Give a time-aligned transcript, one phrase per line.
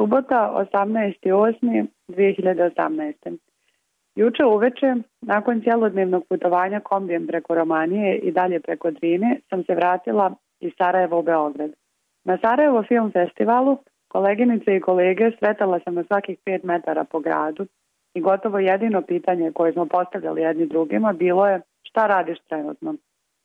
[0.00, 0.40] Subota
[0.72, 3.36] 18.8.2018.
[4.14, 10.34] Juče uveče, nakon cjelodnevnog putovanja kombijem preko Romanije i dalje preko Drine, sam se vratila
[10.60, 11.70] iz Sarajeva u Beograd.
[12.24, 13.78] Na Sarajevo film festivalu
[14.08, 17.66] koleginice i kolege sretala sam na svakih pet metara po gradu
[18.14, 22.94] i gotovo jedino pitanje koje smo postavljali jedni drugima bilo je šta radiš trenutno.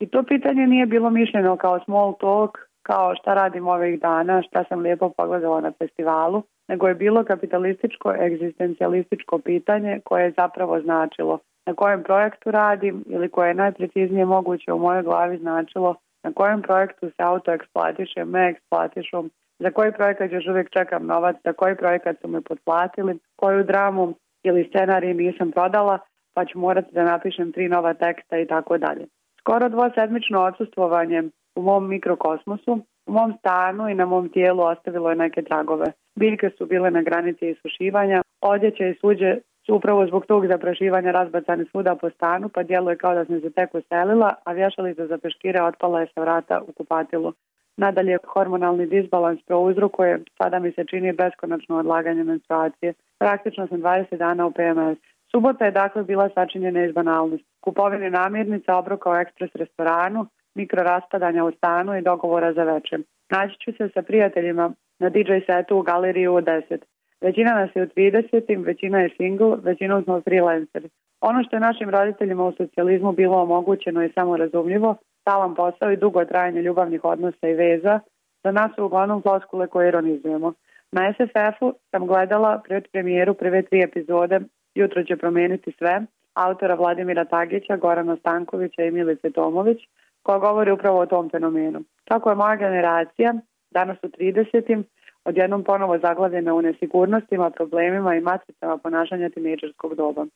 [0.00, 2.58] I to pitanje nije bilo mišljeno kao small talk,
[2.88, 8.14] kao šta radim ovih dana, šta sam lijepo pogledala na festivalu, nego je bilo kapitalističko,
[8.26, 14.72] egzistencijalističko pitanje koje je zapravo značilo na kojem projektu radim ili koje je najpreciznije moguće
[14.72, 19.24] u mojoj glavi značilo na kojem projektu se auto eksploatiše, me eksploatišu,
[19.58, 24.14] za koji projekat još uvijek čekam novac, za koji projekat su me potplatili, koju dramu
[24.42, 25.98] ili scenarij nisam prodala,
[26.34, 29.06] pa ću morati da napišem tri nova teksta i tako dalje.
[29.40, 31.22] Skoro dvosedmično odsustvovanje
[31.56, 32.72] u mom mikrokosmosu,
[33.06, 35.86] u mom stanu i na mom tijelu ostavilo je neke tragove.
[36.14, 41.64] Biljke su bile na granici isušivanja, odjeće i suđe su upravo zbog tog zaprašivanja razbacane
[41.70, 45.62] svuda po stanu, pa djeluje kao da sam se tek uselila, a vješalica za peškire
[45.62, 47.32] otpala je sa vrata u kupatilu.
[47.76, 52.94] Nadalje, hormonalni disbalans prouzrokuje, sada mi se čini beskonačno odlaganje menstruacije.
[53.18, 54.98] Praktično sam 20 dana u PMS.
[55.30, 57.46] Subota je dakle bila sačinjena iz banalnosti.
[57.60, 63.02] Kupovine namirnica, obroka u ekspres restoranu, mikro raspadanja u stanu i dogovora za večer.
[63.30, 66.78] Naći ću se sa prijateljima na DJ setu u galeriju u 10.
[67.20, 68.64] Većina nas je u 30.
[68.64, 70.88] većina je single, većinom smo freelanceri.
[71.20, 75.96] Ono što je našim roditeljima u socijalizmu bilo omogućeno i samo razumljivo, stalan posao i
[75.96, 78.00] dugo trajanje ljubavnih odnosa i veza,
[78.44, 80.52] za nas su uglavnom floskule koje ironizujemo.
[80.92, 84.40] Na SFF-u sam gledala pred premijeru prve tri epizode
[84.74, 86.02] Jutro će promijeniti sve,
[86.34, 89.78] autora Vladimira Tagića, Gorana Stankovića i Milice Tomović,
[90.26, 91.80] koja govori upravo o tom fenomenu.
[92.04, 93.34] Tako je moja generacija,
[93.70, 94.82] danas u 30.
[95.24, 100.26] odjednom ponovo zaglavljena u nesigurnostima, problemima i matricama ponašanja tineđerskog doba.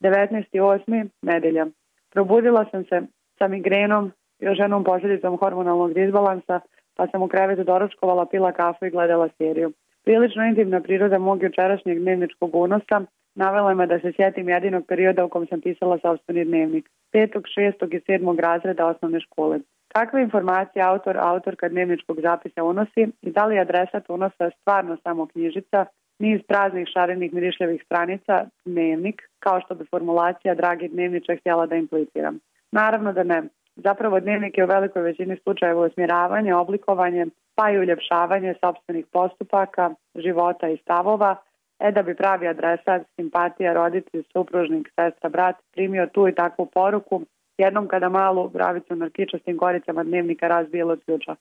[0.00, 1.08] 19.8.
[1.22, 1.66] nedelja.
[2.12, 3.02] Probudila sam se
[3.38, 6.60] sa migrenom, još jednom posljedicom hormonalnog disbalansa,
[6.96, 9.72] pa sam u krevetu doručkovala, pila kafu i gledala seriju.
[10.04, 13.00] Prilično intimna priroda mog jučerašnjeg dnevničkog unosa
[13.36, 16.90] navela me da se sjetim jedinog perioda u kom sam pisala sobstveni dnevnik.
[17.12, 19.58] Petog, šestog i sedmog razreda osnovne škole.
[19.88, 25.84] Kakve informacije autor, autorka dnevničkog zapisa unosi i da li adresat unosa stvarno samo knjižica,
[26.18, 32.38] niz praznih šarenih mirišljavih stranica, dnevnik, kao što bi formulacija dragi dnevniče htjela da impliciram.
[32.72, 33.42] Naravno da ne.
[33.76, 40.68] Zapravo dnevnik je u velikoj većini slučajeva usmjeravanje, oblikovanje, pa i uljepšavanje sobstvenih postupaka, života
[40.68, 41.36] i stavova,
[41.80, 47.22] e da bi pravi adresat, simpatija, roditelj, supružnik, sestra, brat primio tu i takvu poruku,
[47.58, 51.36] jednom kada malu bravicu kičastim koricama dnevnika razbijelo ključa.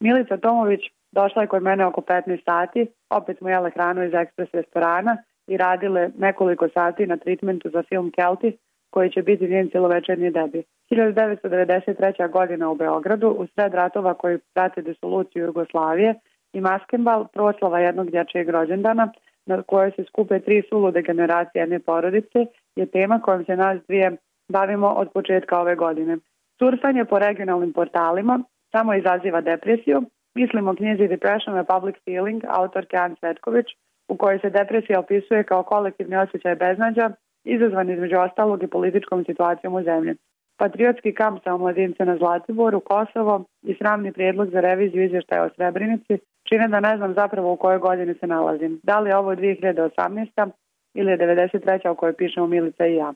[0.00, 0.80] Milica Tomović
[1.12, 5.16] došla je kod mene oko 15 sati, opet smo jele hranu iz ekspres restorana
[5.46, 8.56] i radile nekoliko sati na tritmentu za film Kelti,
[8.90, 10.62] koji će biti njen cjelovečernji debi.
[10.90, 12.30] 1993.
[12.30, 16.14] godina u Beogradu, u sred ratova koji prate disoluciju Jugoslavije
[16.52, 19.12] i Maskenbal, proslava jednog dječjeg rođendana,
[19.46, 22.46] na kojoj se skupe tri sulude generacije jedne porodice,
[22.76, 24.16] je tema kojom se nas dvije
[24.48, 26.18] bavimo od početka ove godine.
[26.58, 28.42] Surfanje po regionalnim portalima
[28.72, 30.02] samo izaziva depresiju.
[30.34, 33.66] Mislimo knjizi Depression a Public Feeling autorke Anne Svetković,
[34.08, 37.10] u kojoj se depresija opisuje kao kolektivni osjećaj beznađa,
[37.44, 40.14] izazvan između ostalog i političkom situacijom u zemlji.
[40.58, 46.18] Patriotski kamp sa omladince na Zlatiboru, Kosovo i sramni prijedlog za reviziju izvještaja o Srebrenici
[46.48, 48.80] čine da ne znam zapravo u kojoj godini se nalazim.
[48.82, 50.50] Da li je ovo 2018.
[50.94, 51.88] ili je 93.
[51.88, 53.12] o kojoj pišemo Milica i ja.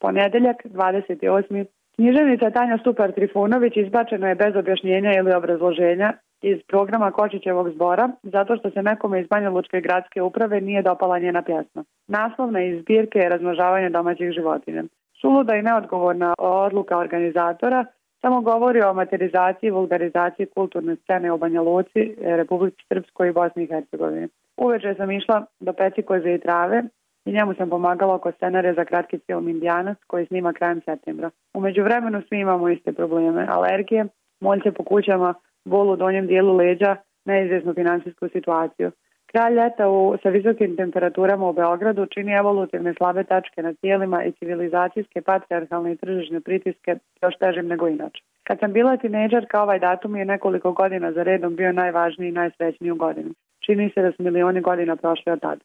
[0.00, 1.64] Ponedjeljak, 28.
[1.94, 8.56] Književnica Tanja Stupar Trifunović izbačena je bez objašnjenja ili obrazloženja iz programa Kočićevog zbora zato
[8.56, 11.84] što se nekome iz Banja Lučke gradske uprave nije dopala njena pjesma.
[12.06, 14.84] Naslovna iz zbirke je razmnožavanje domaćih životinja.
[15.20, 17.84] Suluda i neodgovorna odluka organizatora
[18.22, 23.62] samo govori o materizaciji i vulgarizaciji kulturne scene u Banja Luci, Republici Srpskoj i Bosni
[23.62, 24.28] i Hercegovini.
[24.56, 26.82] Uveče sam išla do Pecikoze i Trave
[27.24, 31.30] i njemu sam pomagala oko scenare za kratki film Indijanac koji snima krajem septembra.
[31.54, 34.06] U međuvremenu svi imamo iste probleme, alergije,
[34.40, 35.34] moljce po kućama,
[35.64, 38.90] bol u donjem dijelu leđa, neizvjesnu financijsku situaciju.
[39.32, 44.32] Kralj ljeta u, sa visokim temperaturama u Beogradu čini evolutivne slabe tačke na tijelima i
[44.32, 48.22] civilizacijske, patriarhalne i tržišne pritiske još težim nego inače.
[48.42, 52.90] Kad sam bila tineđarka, ovaj datum je nekoliko godina za redom bio najvažniji i najsrećniji
[52.90, 53.30] u godini.
[53.66, 55.60] Čini se da su milioni godina prošli od tada.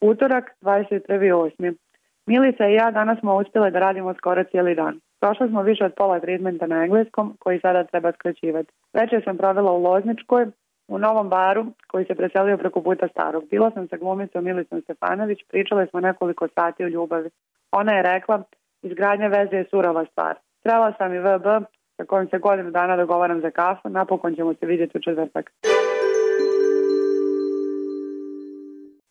[0.00, 1.74] Utorak, 21.8.
[2.26, 5.00] Milica i ja danas smo uspjeli da radimo skoro cijeli dan.
[5.24, 8.72] Prošli smo više od pola treatmenta na engleskom, koji sada treba skraćivati.
[8.92, 10.46] Večer sam provela u Lozničkoj,
[10.88, 13.44] u novom baru koji se preselio preko puta starog.
[13.50, 17.30] Bila sam sa glumicom Milicom Stefanović, pričali smo nekoliko sati o ljubavi.
[17.72, 18.42] Ona je rekla,
[18.82, 20.34] izgradnja veze je surova stvar.
[20.62, 21.46] Trebala sam i VB
[21.96, 25.52] sa kojim se godinu dana dogovaram za kafu, napokon ćemo se vidjeti u četvrtak.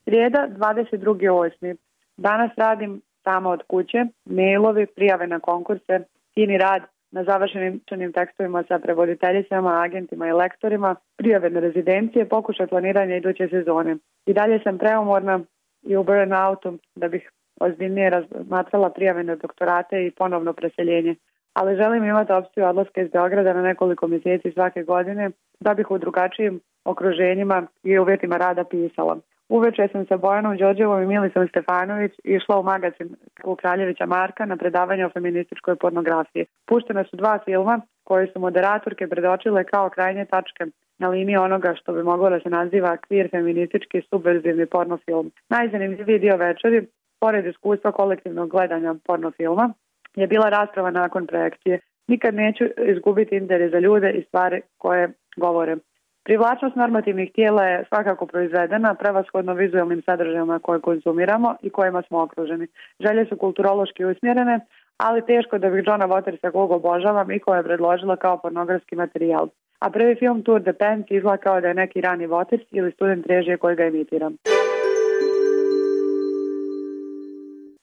[0.03, 1.75] Srijeda 22.8.
[2.17, 5.99] Danas radim samo od kuće, mailovi, prijave na konkurse,
[6.33, 6.81] kini rad
[7.11, 13.97] na završenim tekstovima sa prevoditeljicama, agentima i lektorima, prijave na rezidencije, pokušaj planiranja iduće sezone.
[14.25, 15.39] I dalje sam preumorna
[15.81, 21.15] i u burnoutu da bih ozbiljnije razmatrala prijave na doktorate i ponovno preseljenje.
[21.53, 25.97] Ali želim imati opciju odlaska iz Beograda na nekoliko mjeseci svake godine da bih u
[25.97, 29.17] drugačijim okruženjima i uvjetima rada pisala.
[29.55, 34.57] Uveče sam sa Bojanom Đorđevom i Milicom Stefanović išla u magazin u Kraljevića Marka na
[34.57, 36.45] predavanje o feminističkoj pornografiji.
[36.65, 40.63] Puštene su dva filma koje su moderatorke predočile kao krajnje tačke
[40.99, 45.31] na liniji onoga što bi moglo da se naziva kvir feministički subverzivni pornofilm.
[45.49, 46.87] Najzanimljiviji dio večeri,
[47.19, 49.73] pored iskustva kolektivnog gledanja pornofilma,
[50.15, 51.79] je bila rasprava nakon projekcije.
[52.07, 55.77] Nikad neću izgubiti interes za ljude i stvari koje govore.
[56.23, 62.67] Privlačnost normativnih tijela je svakako proizvedena prevashodno vizualnim sadržajima koje konzumiramo i kojima smo okruženi.
[62.99, 64.59] Želje su kulturološki usmjerene,
[64.97, 69.47] ali teško da bih Johna Watersa kog obožavam i koja je predložila kao pornografski materijal.
[69.79, 73.27] A prvi film Tour de Pence izgleda kao da je neki rani Waters ili student
[73.27, 74.35] režije koji ga imitiram.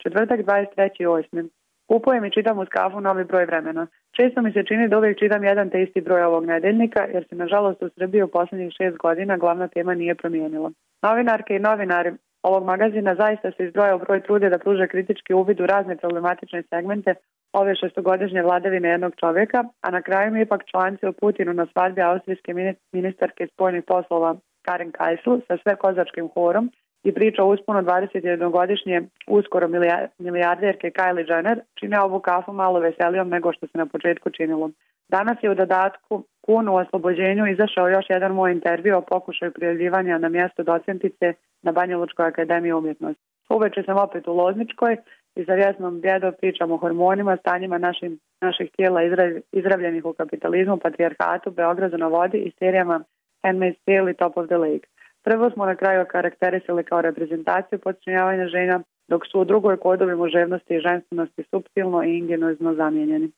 [0.02, 1.48] Četvrtak 23.8.
[1.90, 3.86] Kupujem i čitam uz kafu novi broj vremena.
[4.16, 7.34] Često mi se čini da uvijek čitam jedan te isti broj ovog nedeljnika, jer se
[7.34, 10.70] nažalost u Srbiji u posljednjih šest godina glavna tema nije promijenila.
[11.02, 15.60] Novinarke i novinari ovog magazina zaista se izdvoja u broj trude da pruže kritički uvid
[15.60, 17.14] u razne problematične segmente
[17.52, 22.02] ove šestogodišnje vladavine jednog čovjeka, a na kraju mi ipak članci o Putinu na svadbi
[22.02, 22.54] austrijske
[22.92, 26.70] ministarke spojnih poslova Karen Kajsl sa sve kozačkim horom
[27.04, 29.68] i priča o usponu 21-godišnje uskoro
[30.18, 34.70] milijarderke Kylie Jenner čine ovu kafu malo veselijom nego što se na početku činilo.
[35.08, 40.28] Danas je u dodatku kunu oslobođenju izašao još jedan moj intervju o pokušaju prijavljivanja na
[40.28, 41.32] mjesto docentice
[41.62, 43.22] na Banja Lučkoj akademiji umjetnosti.
[43.48, 44.96] Uveče sam opet u Lozničkoj
[45.36, 49.00] i za vjesnom bjedom pričam o hormonima, stanjima našim, naših tijela
[49.52, 53.04] izravljenih u kapitalizmu, patrijarhatu, Beogradu na vodi i serijama
[53.42, 54.86] Handmaid's Tale i Top of the Lake.
[55.24, 60.74] Prvo smo na kraju karakterisali kao reprezentaciju podčinjavanja žena, dok su u drugoj kodovi muževnosti
[60.74, 63.30] i ženstvenosti subtilno i ingenozno zamijenjeni.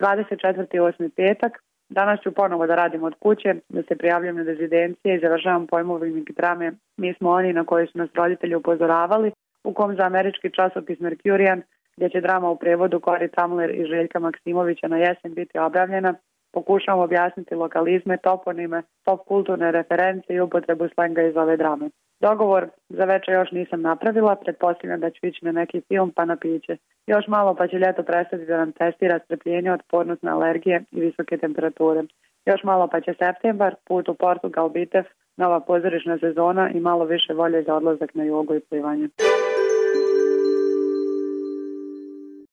[0.00, 1.10] 24.8.
[1.16, 1.62] petak.
[1.88, 6.30] Danas ću ponovo da radim od kuće, da se prijavljam na rezidencije i završavam pojmovnik
[6.36, 9.32] drame Mi smo oni na koji su nas roditelji upozoravali,
[9.64, 11.62] u kom za američki časopis Mercurian,
[11.96, 16.14] gdje će drama u prevodu Kori Tamler i Željka Maksimovića na jesen biti objavljena,
[16.52, 21.90] pokušavam objasniti lokalizme, toponime, top kulturne reference i upotrebu slenga iz ove drame.
[22.20, 26.36] Dogovor za večer još nisam napravila, pretpostavljam da ću ići na neki film pa na
[26.36, 26.76] piće.
[27.06, 31.38] Još malo pa će ljeto prestati da nam testira strpljenje, otpornost na alergije i visoke
[31.38, 32.02] temperature.
[32.46, 35.04] Još malo pa će septembar, put u Portugal, Bitev,
[35.36, 39.08] nova pozorišna sezona i malo više volje za odlazak na jogu i plivanje.